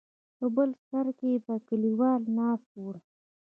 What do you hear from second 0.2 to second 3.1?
په بل سر کې به کليوال ناست ول.